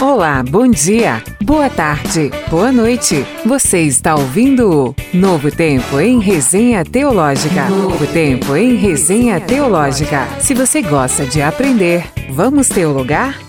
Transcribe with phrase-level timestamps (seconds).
[0.00, 3.24] Olá, bom dia, boa tarde, boa noite.
[3.46, 7.70] Você está ouvindo o Novo Tempo em Resenha Teológica.
[7.70, 10.26] Novo Tempo em Resenha Teológica.
[10.38, 13.40] Se você gosta de aprender, vamos teologar?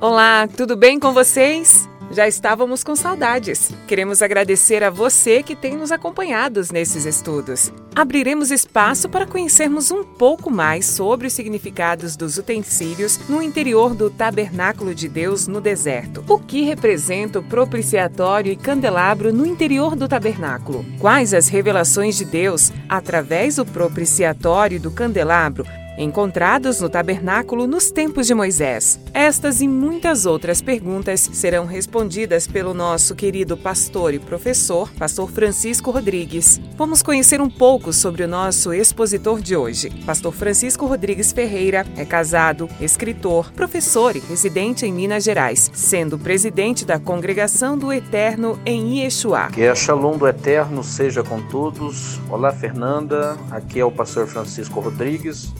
[0.00, 1.91] Olá, tudo bem com vocês?
[2.12, 3.70] Já estávamos com saudades.
[3.86, 7.72] Queremos agradecer a você que tem nos acompanhado nesses estudos.
[7.96, 14.10] Abriremos espaço para conhecermos um pouco mais sobre os significados dos utensílios no interior do
[14.10, 16.22] tabernáculo de Deus no deserto.
[16.28, 20.84] O que representa o propiciatório e candelabro no interior do tabernáculo?
[20.98, 25.64] Quais as revelações de Deus através do propiciatório e do candelabro
[25.98, 28.98] encontrados no tabernáculo nos tempos de Moisés.
[29.12, 35.90] Estas e muitas outras perguntas serão respondidas pelo nosso querido pastor e professor, pastor Francisco
[35.90, 36.60] Rodrigues.
[36.76, 39.90] Vamos conhecer um pouco sobre o nosso expositor de hoje.
[40.04, 46.84] Pastor Francisco Rodrigues Ferreira é casado, escritor, professor e residente em Minas Gerais, sendo presidente
[46.84, 49.50] da Congregação do Eterno em Iexuá.
[49.50, 52.20] Que a Shalom do Eterno seja com todos.
[52.28, 53.36] Olá, Fernanda.
[53.50, 55.52] Aqui é o pastor Francisco Rodrigues.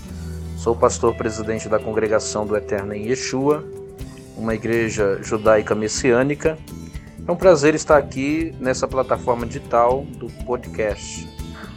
[0.62, 3.68] Sou pastor presidente da Congregação do Eterno em Yeshua,
[4.36, 6.56] uma igreja judaica messiânica.
[7.26, 11.28] É um prazer estar aqui nessa plataforma digital do podcast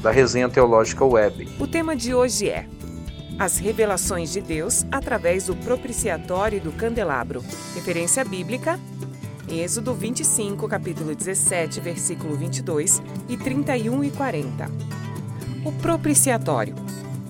[0.03, 1.49] da Resenha Teológica Web.
[1.59, 2.67] O tema de hoje é
[3.39, 7.43] as revelações de Deus através do propiciatório do candelabro.
[7.73, 8.79] Referência bíblica:
[9.49, 14.69] Êxodo 25, capítulo 17, versículo 22 e 31 e 40.
[15.65, 16.75] O propiciatório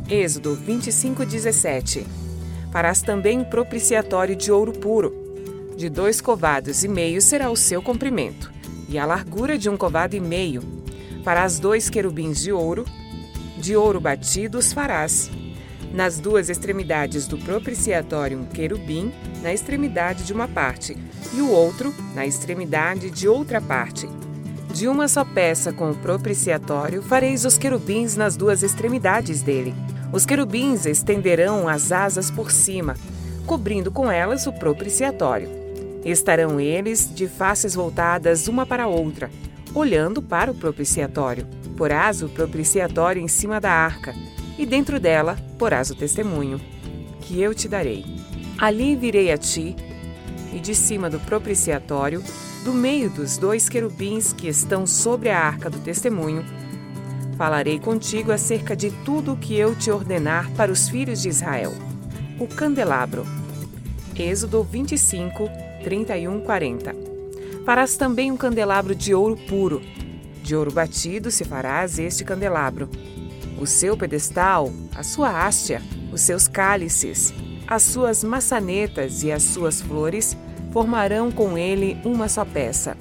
[0.07, 2.05] Êxodo 25, 17.
[2.71, 5.11] Farás também um propiciatório de ouro puro.
[5.75, 8.53] De dois covados e meio será o seu comprimento,
[8.87, 10.61] e a largura de um covado e meio.
[11.23, 12.85] Farás dois querubins de ouro,
[13.57, 15.31] de ouro batido os farás.
[15.91, 19.11] Nas duas extremidades do propiciatório, um querubim
[19.41, 20.95] na extremidade de uma parte,
[21.33, 24.07] e o outro na extremidade de outra parte.
[24.71, 29.73] De uma só peça com o propiciatório fareis os querubins nas duas extremidades dele.
[30.15, 32.95] Os querubins estenderão as asas por cima,
[33.45, 35.49] cobrindo com elas o propiciatório.
[36.05, 39.29] Estarão eles de faces voltadas uma para a outra,
[39.73, 41.45] olhando para o propiciatório.
[41.75, 44.15] Porás o propiciatório em cima da arca,
[44.57, 46.61] e dentro dela porás o testemunho,
[47.19, 48.05] que eu te darei.
[48.57, 49.75] Ali virei a ti,
[50.53, 52.23] e de cima do propiciatório,
[52.63, 56.45] do meio dos dois querubins que estão sobre a arca do testemunho,
[57.37, 61.73] Falarei contigo acerca de tudo o que eu te ordenar para os filhos de Israel.
[62.39, 63.25] O candelabro.
[64.17, 65.49] Êxodo 25,
[65.83, 66.95] 31, 40.
[67.65, 69.81] Farás também um candelabro de ouro puro.
[70.41, 72.89] De ouro batido se farás este candelabro.
[73.59, 75.81] O seu pedestal, a sua hastia,
[76.13, 77.33] os seus cálices,
[77.67, 80.37] as suas maçanetas e as suas flores
[80.71, 82.95] formarão com ele uma só peça.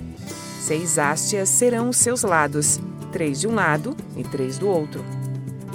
[0.61, 2.81] Seis hastes serão os seus lados
[3.15, 5.05] três de um lado e três do outro.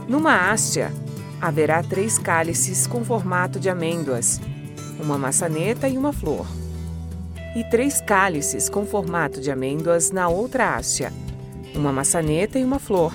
[0.10, 0.92] Numa hastia,
[1.40, 4.42] haverá três cálices com formato de amêndoas,
[5.00, 6.46] uma maçaneta e uma flor.
[7.56, 11.14] E três cálices com formato de amêndoas na outra hastia,
[11.74, 13.14] uma maçaneta e uma flor.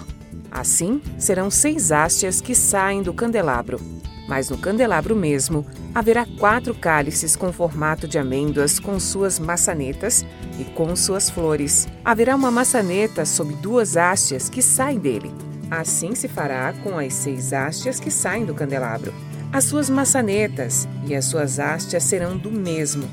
[0.50, 3.78] Assim, serão seis hastes que saem do candelabro.
[4.26, 10.26] Mas no candelabro mesmo haverá quatro cálices com formato de amêndoas com suas maçanetas
[10.58, 11.86] e com suas flores.
[12.04, 15.32] Haverá uma maçaneta sob duas hastes que saem dele.
[15.70, 19.14] Assim se fará com as seis hastes que saem do candelabro.
[19.52, 23.08] As suas maçanetas e as suas hastes serão do mesmo.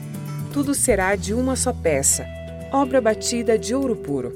[0.51, 2.25] Tudo será de uma só peça,
[2.73, 4.31] obra batida de ouro puro.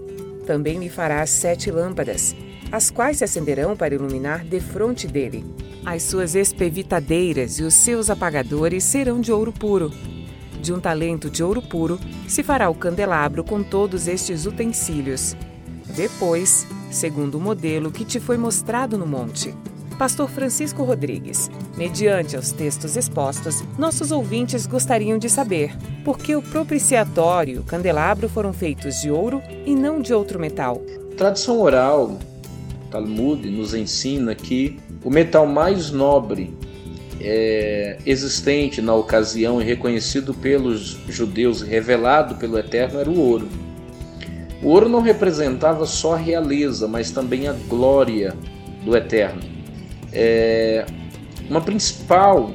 [0.46, 2.36] Também lhe fará sete lâmpadas,
[2.76, 5.46] as quais se acenderão para iluminar defronte dele.
[5.86, 9.94] As suas espevitadeiras e os seus apagadores serão de ouro puro.
[10.62, 11.98] De um talento de ouro puro
[12.28, 15.38] se fará o candelabro com todos estes utensílios.
[15.96, 19.56] Depois, segundo o modelo que te foi mostrado no monte.
[19.98, 25.74] Pastor Francisco Rodrigues, mediante os textos expostos, nossos ouvintes gostariam de saber
[26.04, 30.38] por que o propiciatório e o candelabro foram feitos de ouro e não de outro
[30.38, 30.82] metal.
[31.16, 32.20] Tradição oral,
[32.96, 36.56] Talmud nos ensina que o metal mais nobre
[37.20, 43.50] é, existente na ocasião e reconhecido pelos judeus, revelado pelo Eterno, era o ouro.
[44.64, 48.34] O ouro não representava só a realeza, mas também a glória
[48.86, 49.42] do Eterno.
[50.14, 50.86] É,
[51.50, 52.54] uma principal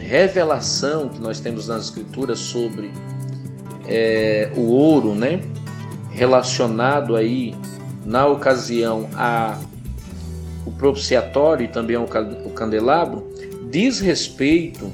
[0.00, 2.90] revelação que nós temos nas Escrituras sobre
[3.86, 5.42] é, o ouro, né,
[6.10, 7.54] relacionado aí
[8.04, 9.58] na ocasião a
[10.64, 13.28] o propiciatório e também o candelabro,
[13.70, 14.90] diz respeito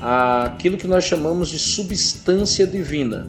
[0.00, 3.28] aquilo que nós chamamos de substância divina,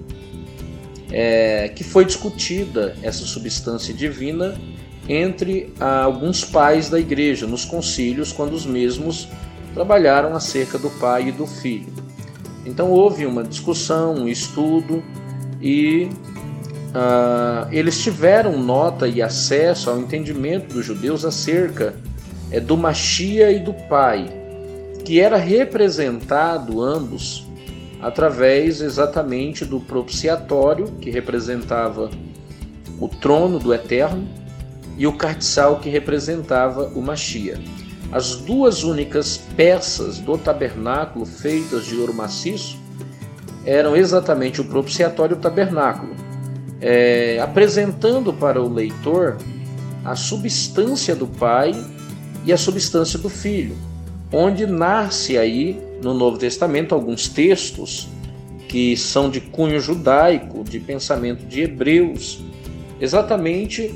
[1.12, 4.60] é, que foi discutida essa substância divina
[5.07, 9.27] entre alguns pais da igreja nos concílios, quando os mesmos
[9.74, 11.92] trabalharam acerca do pai e do filho.
[12.65, 15.04] Então houve uma discussão, um estudo
[15.60, 16.10] e
[16.89, 21.94] uh, eles tiveram nota e acesso ao entendimento dos judeus acerca
[22.51, 24.27] é, do Machia e do Pai,
[25.06, 27.47] que era representado ambos
[28.01, 32.09] através exatamente do propiciatório, que representava
[33.00, 34.27] o trono do Eterno,
[34.97, 37.57] e o cartiçal, que representava o Machia.
[38.12, 42.77] As duas únicas peças do tabernáculo feitas de ouro maciço
[43.65, 46.15] eram exatamente o propiciatório e o tabernáculo,
[46.81, 49.37] é, apresentando para o leitor
[50.03, 51.73] a substância do Pai
[52.45, 53.75] e a substância do Filho,
[54.31, 58.07] onde nasce aí no Novo Testamento alguns textos
[58.67, 62.39] que são de cunho judaico, de pensamento de hebreus,
[63.01, 63.93] exatamente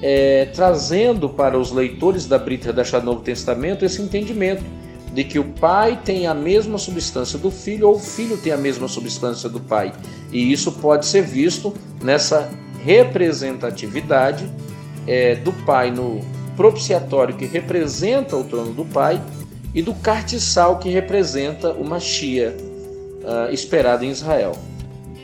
[0.00, 4.64] é, trazendo para os leitores da Brita da do Novo Testamento esse entendimento
[5.12, 8.56] de que o pai tem a mesma substância do filho ou o filho tem a
[8.56, 9.92] mesma substância do pai.
[10.32, 12.50] E isso pode ser visto nessa
[12.84, 14.50] representatividade
[15.06, 16.20] é, do pai no
[16.56, 19.20] propiciatório que representa o trono do pai
[19.74, 22.54] e do cartiçal que representa o Machia
[23.22, 24.52] uh, esperado em Israel.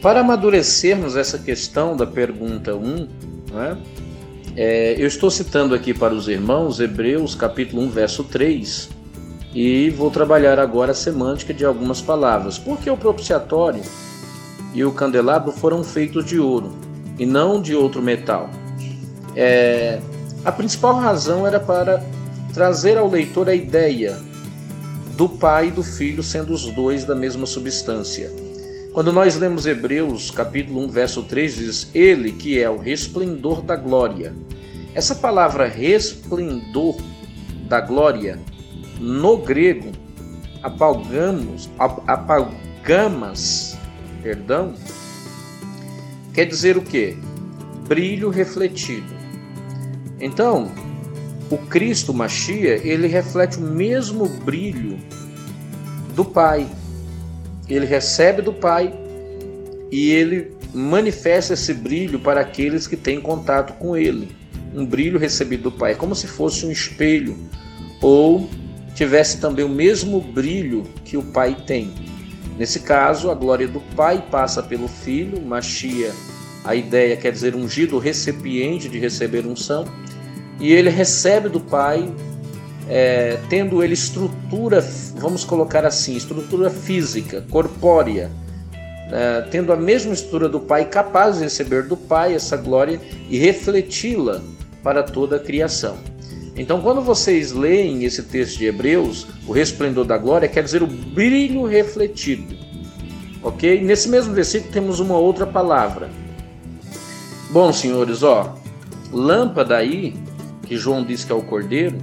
[0.01, 3.09] Para amadurecermos essa questão da pergunta 1,
[3.53, 3.79] né,
[4.57, 8.89] é, eu estou citando aqui para os irmãos Hebreus capítulo 1, verso 3,
[9.55, 12.59] e vou trabalhar agora a semântica de algumas palavras.
[12.59, 13.83] Porque o propiciatório
[14.75, 16.73] e o candelabro foram feitos de ouro
[17.19, 18.49] e não de outro metal?
[19.35, 20.00] É,
[20.44, 22.05] a principal razão era para
[22.53, 24.19] trazer ao leitor a ideia
[25.17, 28.31] do Pai e do Filho sendo os dois da mesma substância.
[28.93, 33.76] Quando nós lemos Hebreus, capítulo 1, verso 3, diz: Ele que é o resplendor da
[33.76, 34.32] glória.
[34.94, 36.97] Essa palavra resplendor
[37.69, 38.38] da glória
[38.99, 39.93] no grego,
[40.62, 41.69] apalgamos,
[42.06, 43.68] apalgamas,
[44.23, 44.75] perdão,
[46.35, 47.17] quer dizer o quê?
[47.87, 49.17] Brilho refletido.
[50.20, 50.70] Então,
[51.50, 54.99] o Cristo Machia, ele reflete o mesmo brilho
[56.15, 56.67] do Pai.
[57.69, 58.93] Ele recebe do Pai
[59.91, 64.29] e ele manifesta esse brilho para aqueles que têm contato com ele.
[64.75, 67.37] Um brilho recebido do Pai, como se fosse um espelho
[68.03, 68.49] ou
[68.94, 71.93] tivesse também o mesmo brilho que o Pai tem.
[72.58, 76.12] Nesse caso, a glória do Pai passa pelo Filho, Machia,
[76.64, 79.84] a ideia quer dizer ungido, recipiente de receber unção,
[80.58, 82.12] e ele recebe do Pai,
[82.88, 84.84] é, tendo ele estrutura,
[85.14, 88.28] vamos colocar assim, estrutura física, corpórea,
[89.12, 93.00] é, tendo a mesma estrutura do Pai, capaz de receber do Pai essa glória
[93.31, 94.43] e refleti-la
[94.82, 95.96] para toda a criação.
[96.58, 100.88] Então, quando vocês leem esse texto de Hebreus, o resplendor da glória quer dizer o
[100.88, 102.56] brilho refletido.
[103.43, 103.81] Ok?
[103.81, 106.10] Nesse mesmo versículo temos uma outra palavra.
[107.50, 108.56] Bom, senhores, ó,
[109.12, 110.14] lâmpada aí
[110.66, 111.96] que João diz que é o cordeiro,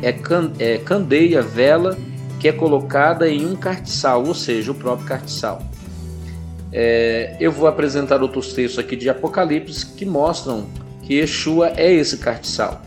[0.00, 1.98] é, can, é candeia, vela,
[2.38, 5.60] que é colocada em um cartiçal, ou seja, o próprio cartiçal.
[6.72, 10.66] É, eu vou apresentar outros textos aqui de Apocalipse que mostram
[11.02, 12.80] que Yeshua é esse cartiçal.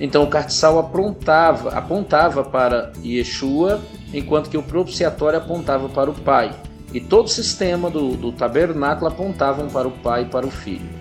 [0.00, 3.80] Então o cartiçal apontava, apontava para Yeshua,
[4.12, 6.52] enquanto que o propiciatório apontava para o Pai.
[6.92, 11.00] E todo o sistema do, do tabernáculo apontavam para o Pai e para o Filho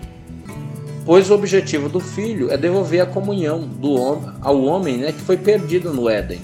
[1.09, 5.19] pois o objetivo do filho é devolver a comunhão do homem, ao homem né, que
[5.19, 6.39] foi perdido no Éden.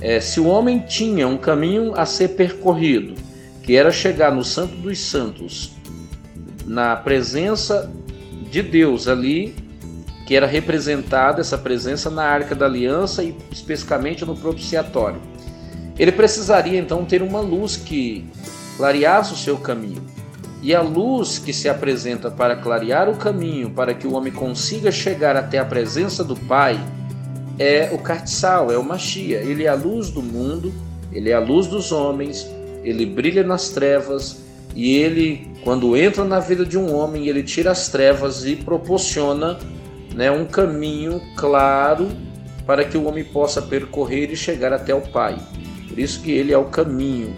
[0.00, 3.14] É, se o homem tinha um caminho a ser percorrido,
[3.62, 5.74] que era chegar no Santo dos Santos,
[6.64, 7.92] na presença
[8.50, 9.54] de Deus ali,
[10.32, 15.20] que era representada essa presença na Arca da Aliança e especificamente no propiciatório.
[15.98, 18.24] Ele precisaria então ter uma luz que
[18.78, 20.02] clareasse o seu caminho.
[20.62, 24.90] E a luz que se apresenta para clarear o caminho para que o homem consiga
[24.90, 26.82] chegar até a presença do Pai
[27.58, 29.36] é o Kartsal, é o Machia.
[29.36, 30.72] Ele é a luz do mundo,
[31.12, 32.50] ele é a luz dos homens,
[32.82, 34.42] ele brilha nas trevas
[34.74, 39.58] e ele, quando entra na vida de um homem, ele tira as trevas e proporciona
[40.14, 42.08] né, um caminho claro
[42.66, 45.38] para que o homem possa percorrer e chegar até o Pai.
[45.88, 47.36] Por isso que ele é o caminho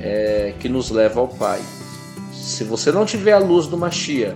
[0.00, 1.60] é, que nos leva ao Pai.
[2.32, 4.34] Se você não tiver a luz do Machia,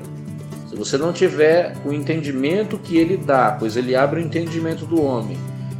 [0.68, 5.02] se você não tiver o entendimento que ele dá, pois ele abre o entendimento do
[5.02, 5.36] homem,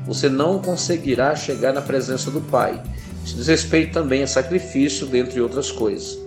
[0.06, 2.82] você não conseguirá chegar na presença do Pai.
[3.22, 6.18] diz respeito também a sacrifício, dentre outras coisas.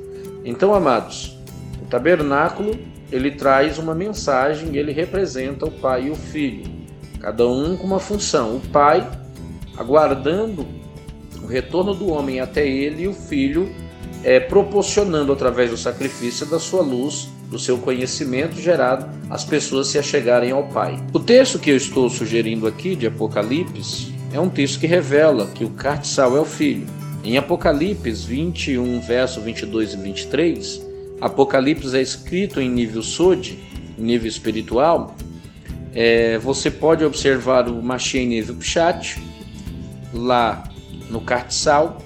[0.45, 1.37] Então, amados,
[1.81, 2.77] o tabernáculo
[3.13, 6.63] ele traz uma mensagem, ele representa o pai e o filho,
[7.19, 8.55] cada um com uma função.
[8.55, 9.07] O pai
[9.77, 10.65] aguardando
[11.41, 13.69] o retorno do homem até ele e o filho
[14.23, 19.99] é, proporcionando através do sacrifício da sua luz, do seu conhecimento gerado, as pessoas se
[19.99, 20.99] achegarem ao Pai.
[21.13, 25.63] O texto que eu estou sugerindo aqui de Apocalipse é um texto que revela que
[25.63, 26.87] o Cartiçal é o filho.
[27.23, 30.82] Em Apocalipse 21, verso 22 e 23,
[31.23, 33.57] Apocalipse é escrito em nível Sod,
[33.97, 35.15] nível espiritual.
[35.95, 39.23] É, você pode observar o Machia em nível Pshat,
[40.13, 40.65] lá
[41.09, 41.99] no Cartiçal,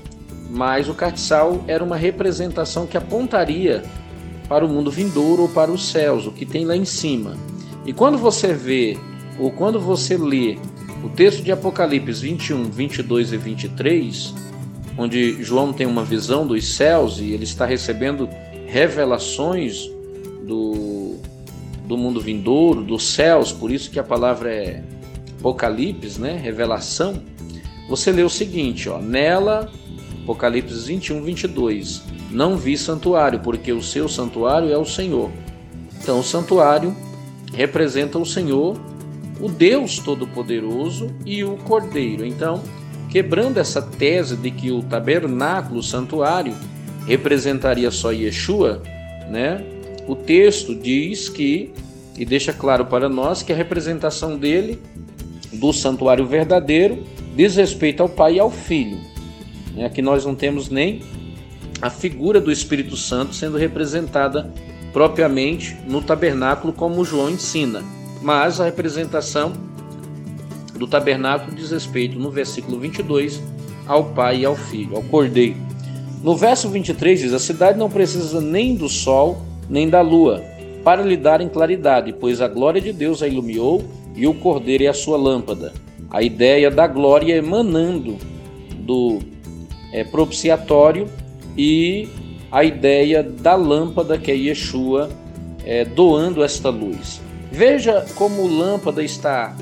[0.52, 3.84] mas o Cartiçal era uma representação que apontaria
[4.48, 7.36] para o mundo vindouro ou para os céus, o que tem lá em cima.
[7.88, 9.00] E quando você vê,
[9.40, 10.60] ou quando você lê
[11.04, 14.34] o texto de Apocalipse 21, 22 e 23,
[14.96, 18.30] onde João tem uma visão dos céus e ele está recebendo
[18.68, 19.90] revelações
[20.44, 21.16] do,
[21.86, 24.84] do mundo vindouro, dos céus, por isso que a palavra é
[25.40, 26.38] Apocalipse, né?
[26.38, 27.22] Revelação.
[27.90, 29.72] Você lê o seguinte, ó, nela,
[30.24, 35.32] Apocalipse 21, 22, não vi santuário, porque o seu santuário é o Senhor.
[36.02, 36.96] Então, o santuário
[37.54, 38.78] representa o Senhor,
[39.40, 42.26] o Deus Todo-Poderoso e o Cordeiro.
[42.26, 42.62] Então,
[43.10, 46.54] quebrando essa tese de que o tabernáculo, o santuário,
[47.08, 48.84] representaria só Yeshua,
[49.30, 49.64] né?
[50.08, 51.74] O texto diz que
[52.18, 54.82] e deixa claro para nós que a representação dele
[55.54, 57.04] do santuário verdadeiro
[57.36, 59.00] diz respeito ao Pai e ao Filho.
[59.86, 61.02] Aqui nós não temos nem
[61.80, 64.52] a figura do Espírito Santo sendo representada
[64.92, 67.84] propriamente no tabernáculo, como João ensina,
[68.22, 69.54] mas a representação
[70.74, 73.42] do tabernáculo diz respeito, no versículo 22,
[73.86, 75.67] ao Pai e ao Filho, ao Cordeiro.
[76.24, 79.38] No verso 23 diz: A cidade não precisa nem do sol,
[79.70, 80.44] nem da lua,
[80.84, 83.84] para lhe darem claridade, pois a glória de Deus a iluminou
[84.16, 85.74] e o Cordeiro é a sua lâmpada.
[86.10, 88.18] A ideia da glória emanando
[88.80, 89.20] do
[89.92, 91.08] é, propiciatório
[91.58, 92.08] e
[92.52, 95.10] a ideia da lâmpada que é Yeshua
[95.66, 97.22] é, doando esta luz.
[97.52, 99.56] Veja como lâmpada está,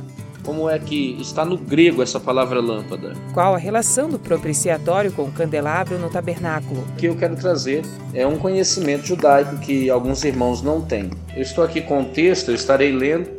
[0.45, 3.13] como é que está no grego essa palavra lâmpada.
[3.33, 6.81] Qual a relação do propiciatório com o candelabro no tabernáculo?
[6.81, 7.83] O que eu quero trazer
[8.13, 11.09] é um conhecimento judaico que alguns irmãos não têm.
[11.35, 13.29] Eu estou aqui com o texto, eu estarei lendo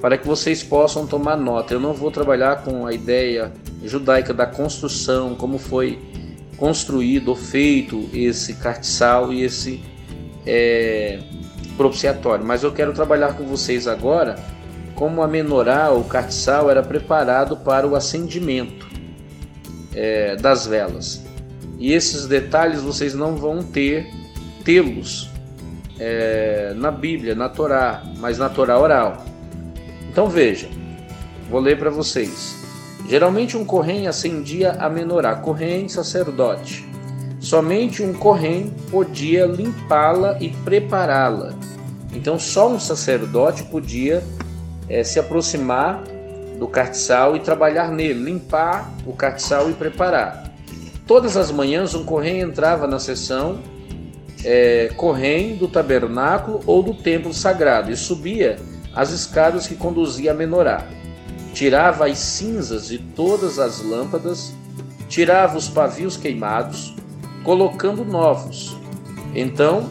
[0.00, 1.74] para que vocês possam tomar nota.
[1.74, 3.52] Eu não vou trabalhar com a ideia
[3.84, 5.98] judaica da construção, como foi
[6.56, 9.80] construído ou feito esse cartiçal e esse
[10.46, 11.20] é,
[11.76, 12.44] propiciatório.
[12.44, 14.36] Mas eu quero trabalhar com vocês agora
[14.98, 18.88] como a menorá ou cartiçal era preparado para o acendimento
[19.94, 21.24] é, das velas.
[21.78, 24.10] E esses detalhes vocês não vão ter
[24.64, 25.30] tê-los
[26.00, 29.24] é, na Bíblia, na Torá, mas na Torá oral.
[30.10, 30.68] Então veja,
[31.48, 32.56] vou ler para vocês.
[33.08, 36.84] Geralmente um corrém acendia a menorá, corrém sacerdote.
[37.38, 41.54] Somente um corrém podia limpá-la e prepará-la.
[42.12, 44.24] Então só um sacerdote podia
[44.88, 46.02] é, se aproximar
[46.58, 50.52] do cartiçal e trabalhar nele, limpar o cartiçal e preparar.
[51.06, 53.60] Todas as manhãs um corrém entrava na sessão
[54.44, 54.90] é,
[55.58, 58.56] do tabernáculo ou do templo sagrado e subia
[58.94, 60.86] as escadas que conduziam a menorá
[61.58, 64.54] tirava as cinzas de todas as lâmpadas,
[65.08, 66.94] tirava os pavios queimados,
[67.42, 68.76] colocando novos.
[69.34, 69.88] Então,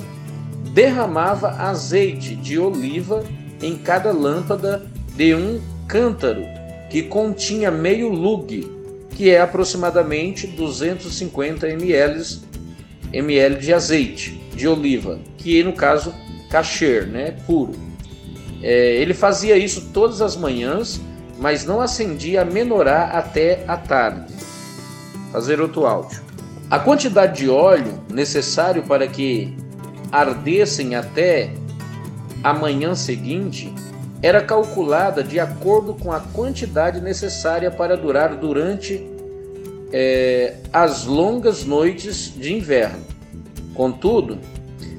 [0.73, 3.21] derramava azeite de oliva
[3.61, 4.85] em cada lâmpada
[5.15, 6.43] de um cântaro,
[6.89, 8.69] que continha meio lug,
[9.11, 12.41] que é aproximadamente 250 ml,
[13.11, 16.13] ml de azeite de oliva, que no caso
[16.49, 17.73] kasher, né, puro.
[18.61, 20.99] É, ele fazia isso todas as manhãs
[21.39, 24.33] mas não acendia a menorá até a tarde.
[25.31, 26.21] Fazer outro áudio.
[26.69, 29.55] A quantidade de óleo necessário para que
[30.11, 31.51] ardessem até
[32.47, 33.73] a manhã seguinte
[34.21, 39.05] era calculada de acordo com a quantidade necessária para durar durante
[39.91, 43.03] é, as longas noites de inverno.
[43.73, 44.39] Contudo,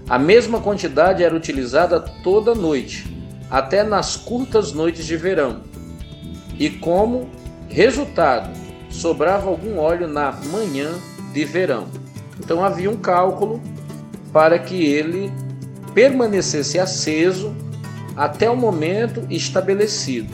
[0.06, 3.06] a mesma quantidade era utilizada toda noite,
[3.50, 5.62] até nas curtas noites de verão,
[6.58, 7.30] e como
[7.70, 8.50] resultado
[8.90, 10.90] sobrava algum óleo na manhã
[11.32, 11.86] de verão.
[12.38, 13.58] Então havia um cálculo
[14.34, 15.32] para que ele
[15.98, 17.52] permanecesse aceso
[18.16, 20.32] até o momento estabelecido.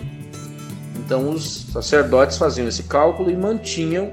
[0.99, 4.13] Então os sacerdotes faziam esse cálculo e mantinham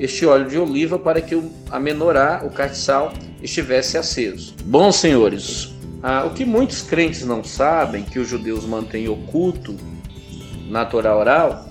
[0.00, 1.38] este óleo de oliva para que
[1.70, 3.12] a menorá, o cartiçal,
[3.42, 4.54] estivesse aceso.
[4.64, 5.70] Bom, senhores,
[6.02, 9.76] ah, o que muitos crentes não sabem, que os judeus mantêm oculto
[10.70, 11.66] na Torá oral,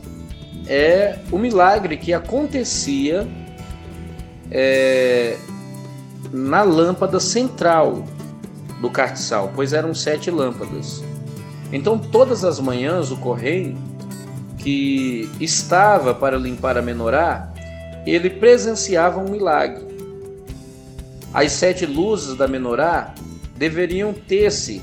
[0.68, 3.28] é o milagre que acontecia
[4.52, 5.36] é,
[6.32, 8.04] na lâmpada central
[8.82, 11.04] do cartiçal, pois eram sete lâmpadas.
[11.72, 13.76] Então, todas as manhãs, o correio
[14.58, 17.54] que estava para limpar a menorá,
[18.06, 19.86] ele presenciava um milagre.
[21.34, 23.14] As sete luzes da menorá
[23.58, 24.82] deveriam ter-se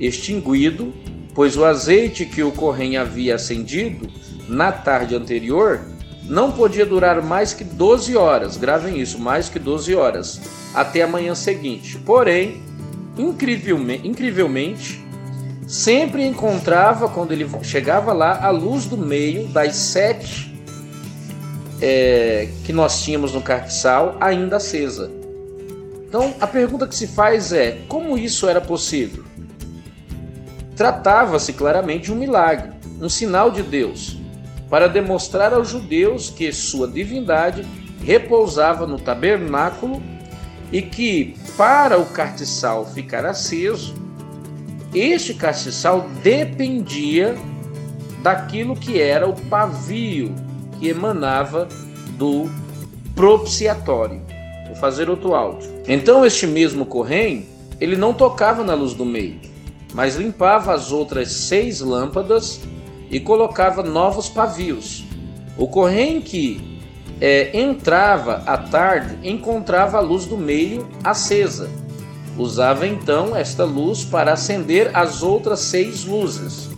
[0.00, 0.92] extinguido,
[1.34, 4.08] pois o azeite que o correio havia acendido
[4.48, 5.80] na tarde anterior
[6.24, 10.40] não podia durar mais que 12 horas, gravem isso, mais que 12 horas,
[10.74, 11.98] até a manhã seguinte.
[11.98, 12.62] Porém,
[13.16, 15.02] incrivelmente, incrivelmente
[15.66, 20.52] sempre encontrava, quando ele chegava lá, a luz do meio das sete
[21.80, 25.10] é, que nós tínhamos no cartiçal ainda acesa.
[26.06, 29.24] Então a pergunta que se faz é: como isso era possível?
[30.76, 34.18] Tratava-se claramente de um milagre, um sinal de Deus,
[34.68, 37.66] para demonstrar aos judeus que sua divindade
[38.04, 40.02] repousava no tabernáculo
[40.72, 43.94] e que, para o cartiçal ficar aceso,
[44.94, 47.36] este castiçal dependia
[48.22, 50.34] daquilo que era o pavio
[50.78, 51.68] que emanava
[52.16, 52.50] do
[53.14, 54.22] propiciatório.
[54.66, 55.70] Vou fazer outro áudio.
[55.86, 57.44] Então este mesmo correio,
[57.80, 59.38] ele não tocava na luz do meio,
[59.92, 62.60] mas limpava as outras seis lâmpadas
[63.10, 65.04] e colocava novos pavios.
[65.58, 66.71] O correio que
[67.22, 71.70] é, entrava à tarde encontrava a luz do meio acesa
[72.36, 76.70] Usava então esta luz para acender as outras seis luzes.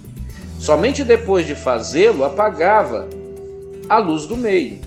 [0.59, 3.09] Somente depois de fazê-lo, apagava
[3.89, 4.81] a luz do meio,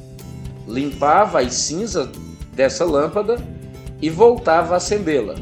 [0.68, 2.10] limpava as cinzas
[2.54, 3.38] dessa lâmpada
[4.02, 5.36] e voltava a acendê-la.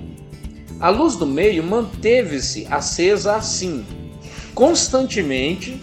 [0.80, 3.84] A luz do meio manteve-se acesa assim,
[4.54, 5.82] constantemente,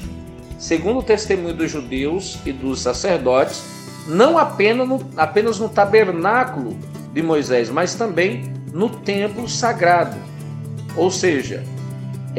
[0.59, 3.65] segundo o testemunho dos judeus e dos sacerdotes,
[4.07, 6.77] não apenas no, apenas no tabernáculo
[7.13, 10.17] de Moisés, mas também no templo sagrado.
[10.97, 11.63] Ou seja,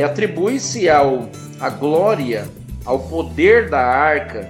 [0.03, 2.45] atribui-se ao a glória,
[2.83, 4.49] ao poder da arca,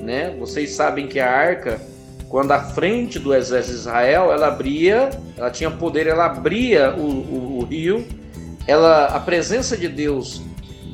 [0.00, 0.34] né?
[0.38, 1.78] Vocês sabem que a arca,
[2.28, 7.02] quando à frente do exército de Israel, ela abria, ela tinha poder, ela abria o,
[7.02, 8.06] o, o rio,
[8.66, 10.42] ela, a presença de Deus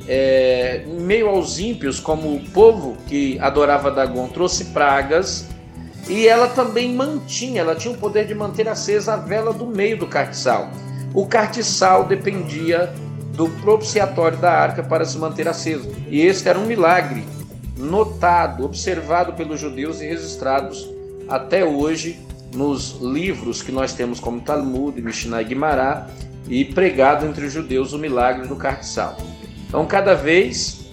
[0.07, 5.47] é, em meio aos ímpios, como o povo que adorava Dagon, trouxe pragas
[6.07, 9.97] e ela também mantinha, ela tinha o poder de manter acesa a vela do meio
[9.97, 10.69] do cartiçal.
[11.13, 12.93] O cartiçal dependia
[13.35, 15.91] do propiciatório da arca para se manter aceso.
[16.07, 17.23] E este era um milagre
[17.77, 20.87] notado, observado pelos judeus e registrados
[21.27, 22.19] até hoje
[22.53, 26.07] nos livros que nós temos como Talmud, Mishnah e Guimará
[26.47, 29.17] e pregado entre os judeus o milagre do cartiçal.
[29.67, 30.85] Então, cada vez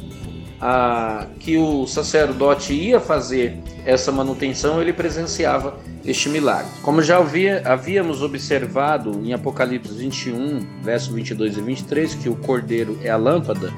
[1.41, 6.71] que o sacerdote ia fazer essa manutenção, ele presenciava este milagre.
[6.83, 12.99] Como já havia, havíamos observado em Apocalipse 21, verso 22 e 23, que o cordeiro
[13.03, 13.73] é a lâmpada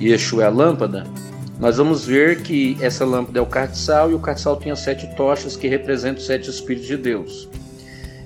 [0.00, 1.04] e Yeshua é a lâmpada,
[1.58, 5.56] nós vamos ver que essa lâmpada é o cartiçal e o cartiçal tinha sete tochas
[5.56, 7.48] que representam os sete Espíritos de Deus.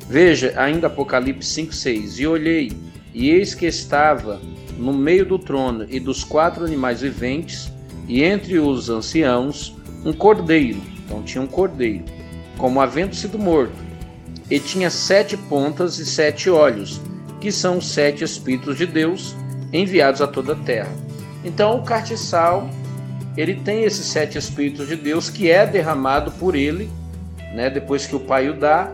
[0.09, 2.73] Veja ainda Apocalipse 5, 6: E olhei,
[3.15, 4.41] e eis que estava
[4.81, 7.71] no meio do trono e dos quatro animais viventes,
[8.09, 12.05] e entre os anciãos, um cordeiro então tinha um cordeiro,
[12.57, 13.75] como havendo sido morto,
[14.49, 17.01] e tinha sete pontas e sete olhos,
[17.41, 19.35] que são os sete Espíritos de Deus
[19.73, 20.93] enviados a toda a terra.
[21.45, 22.71] Então o cartiçal
[23.37, 26.89] ele tem esses sete Espíritos de Deus que é derramado por ele,
[27.55, 28.93] né, depois que o Pai o dá,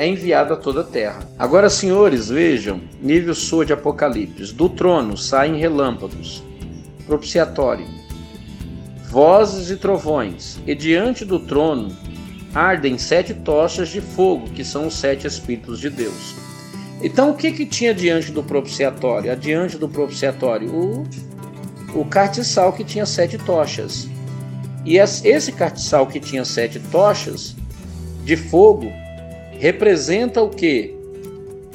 [0.00, 1.28] é enviado a toda a terra.
[1.38, 6.42] Agora, senhores, vejam, nível sul de Apocalipse: do trono saem relâmpagos,
[7.06, 8.00] propiciatório
[9.10, 11.90] vozes e trovões, e diante do trono
[12.54, 16.36] ardem sete tochas de fogo, que são os sete Espíritos de Deus.
[17.02, 19.32] Então, o que, que tinha diante do propiciatório?
[19.32, 21.04] Adiante do propiciatório, o,
[21.94, 24.08] o cartiçal que tinha sete tochas.
[24.84, 27.56] E esse cartiçal que tinha sete tochas
[28.24, 28.92] de fogo
[29.60, 30.94] representa o que?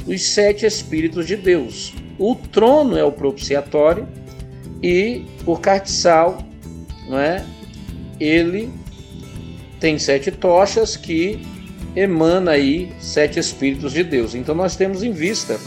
[0.05, 1.93] Os sete Espíritos de Deus.
[2.19, 4.07] O trono é o propiciatório
[4.83, 6.45] e o cartiçal
[7.07, 7.45] não é?
[8.19, 8.71] Ele
[9.79, 11.39] tem sete tochas que
[11.95, 14.35] emana aí sete espíritos de Deus.
[14.35, 15.59] Então nós temos em vista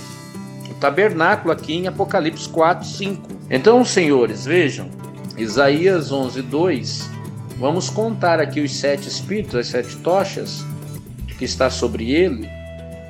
[0.70, 3.28] o tabernáculo aqui em Apocalipse 4, 5.
[3.50, 4.90] Então, senhores, vejam,
[5.37, 7.11] Isaías 11, 2,
[7.59, 10.64] vamos contar aqui os sete espíritos, as sete tochas,
[11.38, 12.48] que está sobre ele,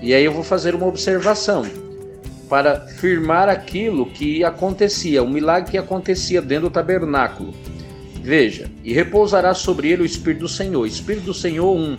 [0.00, 1.66] e aí eu vou fazer uma observação
[2.48, 7.52] para firmar aquilo que acontecia, o milagre que acontecia dentro do tabernáculo.
[8.22, 10.86] Veja, e repousará sobre ele o Espírito do Senhor.
[10.86, 11.96] Espírito do Senhor, um.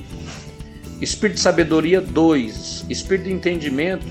[1.01, 2.85] Espírito de sabedoria, dois.
[2.89, 4.05] Espírito de entendimento,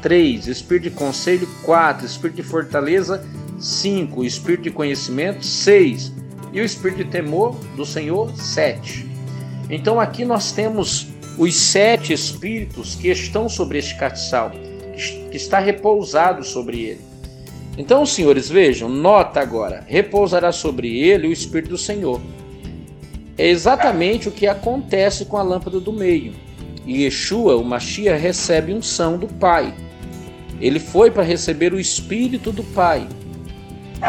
[0.00, 0.46] três.
[0.46, 2.06] Espírito de conselho, quatro.
[2.06, 3.24] Espírito de fortaleza,
[3.58, 4.24] cinco.
[4.24, 6.12] Espírito de conhecimento, seis.
[6.52, 9.06] E o Espírito de temor do Senhor, sete.
[9.68, 14.52] Então aqui nós temos os sete Espíritos que estão sobre este castiçal,
[15.30, 17.00] que está repousado sobre ele.
[17.76, 22.20] Então, senhores, vejam, nota agora: repousará sobre ele o Espírito do Senhor.
[23.36, 26.32] É exatamente o que acontece com a lâmpada do meio.
[26.86, 29.74] E Yeshua, o Mashiach, recebe unção do Pai.
[30.60, 33.08] Ele foi para receber o Espírito do Pai.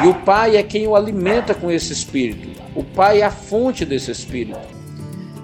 [0.03, 2.49] E o Pai é quem o alimenta com esse Espírito.
[2.75, 4.74] O Pai é a fonte desse Espírito.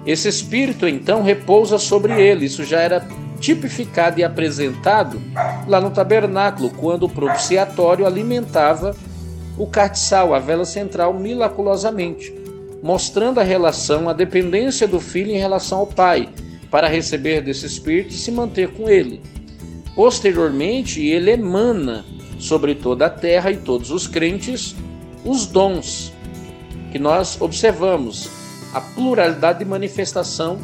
[0.06, 2.46] Esse Espírito então repousa sobre ele.
[2.46, 3.06] Isso já era
[3.40, 5.20] tipificado e apresentado
[5.66, 8.94] lá no tabernáculo, quando o propiciatório alimentava
[9.58, 12.32] o cartiçal, a vela central, miraculosamente,
[12.82, 16.28] mostrando a relação, a dependência do filho em relação ao pai,
[16.70, 19.20] para receber desse espírito e se manter com ele.
[19.94, 22.04] Posteriormente, ele emana
[22.38, 24.74] sobre toda a terra e todos os crentes
[25.24, 26.12] os dons
[26.90, 28.28] que nós observamos,
[28.72, 30.58] a pluralidade de manifestação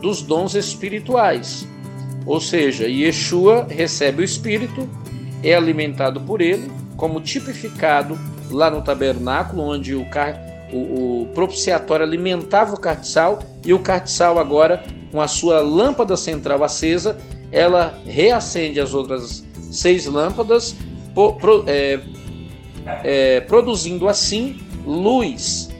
[0.00, 1.66] dos dons espirituais.
[2.26, 4.88] Ou seja, Yeshua recebe o Espírito,
[5.42, 8.18] é alimentado por ele, como tipificado
[8.50, 10.06] lá no tabernáculo, onde o,
[10.72, 16.62] o, o propiciatório alimentava o cartiçal, e o cartiçal agora, com a sua lâmpada central
[16.62, 17.18] acesa,
[17.50, 20.74] ela reacende as outras seis lâmpadas,
[21.14, 22.00] pro, é,
[23.02, 25.70] é, produzindo assim luz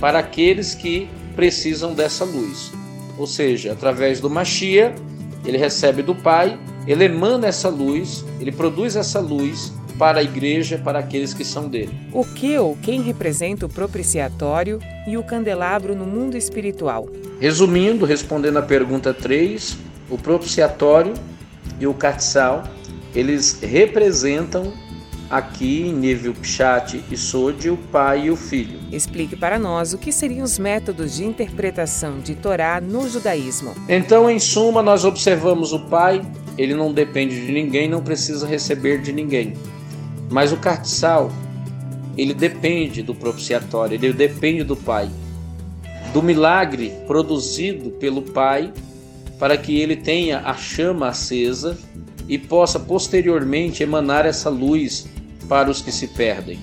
[0.00, 2.72] para aqueles que precisam dessa luz.
[3.18, 4.94] Ou seja, através do Machia,
[5.44, 10.78] ele recebe do Pai, ele emana essa luz, ele produz essa luz para a igreja,
[10.78, 11.92] para aqueles que são dele.
[12.12, 17.08] O que ou quem representa o propiciatório e o candelabro no mundo espiritual?
[17.40, 19.76] Resumindo, respondendo à pergunta 3,
[20.10, 21.14] o propiciatório
[21.78, 22.64] e o catsal,
[23.14, 24.72] eles representam
[25.36, 28.78] aqui em nível Pshat e Sod, o pai e o filho.
[28.92, 33.74] Explique para nós o que seriam os métodos de interpretação de Torá no judaísmo.
[33.88, 36.22] Então, em suma, nós observamos o pai,
[36.56, 39.54] ele não depende de ninguém, não precisa receber de ninguém.
[40.30, 41.32] Mas o cartiçal,
[42.16, 45.10] ele depende do propiciatório, ele depende do pai,
[46.12, 48.72] do milagre produzido pelo pai,
[49.36, 51.76] para que ele tenha a chama acesa
[52.28, 55.12] e possa posteriormente emanar essa luz
[55.48, 56.58] para os que se perdem.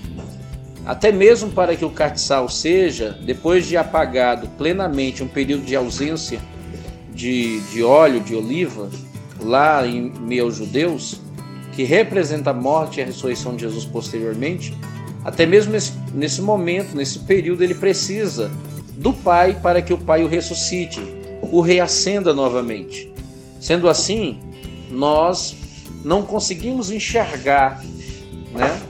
[0.84, 6.40] Até mesmo para que o cartiçal seja, depois de apagado plenamente um período de ausência
[7.14, 8.90] de, de óleo de oliva,
[9.40, 11.20] lá em meio aos judeus,
[11.72, 14.76] que representa a morte e a ressurreição de Jesus posteriormente,
[15.24, 18.50] até mesmo nesse, nesse momento, nesse período, ele precisa
[18.96, 21.00] do Pai para que o Pai o ressuscite,
[21.42, 23.10] o reacenda novamente.
[23.60, 24.40] Sendo assim,
[24.90, 25.56] nós
[26.04, 27.82] não conseguimos enxergar
[28.52, 28.80] né?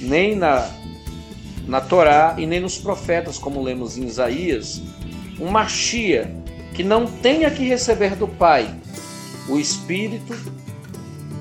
[0.00, 0.68] nem na,
[1.66, 4.82] na Torá e nem nos profetas, como lemos em Isaías,
[5.40, 6.34] um Machia
[6.74, 8.74] que não tenha que receber do Pai
[9.48, 10.34] o Espírito,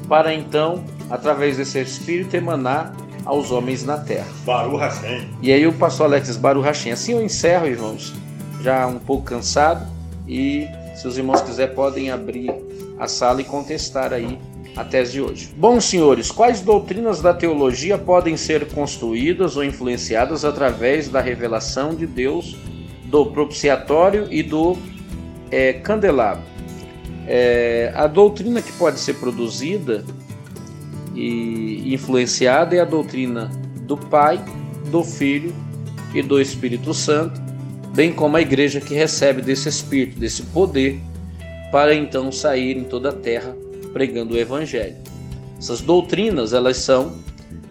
[0.08, 2.94] para então, através desse Espírito, emanar
[3.24, 4.28] aos homens na terra.
[4.44, 5.30] Baru Hashem.
[5.42, 6.92] E aí o pastor Alex Baru Hashem.
[6.92, 8.14] Assim eu encerro, irmãos,
[8.62, 9.88] já um pouco cansado,
[10.28, 12.52] e se os irmãos quiserem podem abrir
[13.00, 14.38] a sala e contestar aí
[14.76, 15.50] a tese de hoje.
[15.56, 22.08] Bom, senhores, quais doutrinas da teologia podem ser construídas ou influenciadas através da revelação de
[22.08, 22.56] Deus,
[23.06, 24.78] do propiciatório e do
[25.50, 26.44] é, candelabro?
[27.28, 30.04] É, a doutrina que pode ser produzida
[31.14, 34.44] e influenciada é a doutrina do Pai,
[34.90, 35.54] do Filho
[36.14, 37.42] e do Espírito Santo,
[37.94, 41.00] bem como a igreja que recebe desse Espírito, desse poder,
[41.72, 43.56] para então sair em toda a terra
[43.94, 44.98] pregando o evangelho.
[45.58, 47.14] Essas doutrinas, elas são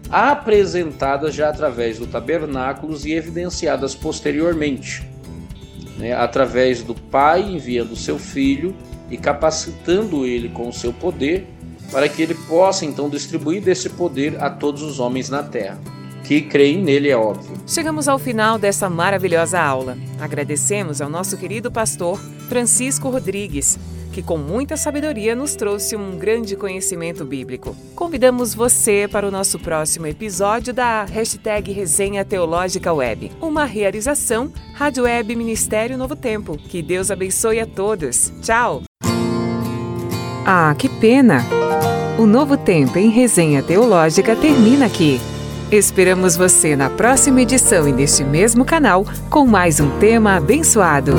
[0.09, 5.07] apresentadas já através do tabernáculos e evidenciadas posteriormente,
[5.97, 8.75] né, através do Pai enviando seu Filho
[9.09, 11.47] e capacitando ele com o seu poder,
[11.91, 15.79] para que ele possa então distribuir desse poder a todos os homens na terra.
[16.23, 17.57] Que creem nele, é óbvio.
[17.67, 19.97] Chegamos ao final dessa maravilhosa aula.
[20.19, 23.77] Agradecemos ao nosso querido pastor Francisco Rodrigues
[24.11, 27.75] que com muita sabedoria nos trouxe um grande conhecimento bíblico.
[27.95, 35.03] Convidamos você para o nosso próximo episódio da hashtag Resenha Teológica Web, uma realização Rádio
[35.03, 36.57] Web Ministério Novo Tempo.
[36.57, 38.31] Que Deus abençoe a todos.
[38.41, 38.83] Tchau!
[40.45, 41.45] Ah, que pena!
[42.17, 45.19] O Novo Tempo em Resenha Teológica termina aqui.
[45.71, 51.13] Esperamos você na próxima edição e neste mesmo canal com mais um tema abençoado.